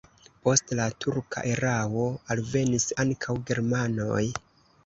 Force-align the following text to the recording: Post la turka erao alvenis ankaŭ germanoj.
Post 0.45 0.71
la 0.79 0.87
turka 1.05 1.43
erao 1.51 2.07
alvenis 2.37 2.89
ankaŭ 3.05 3.37
germanoj. 3.51 4.27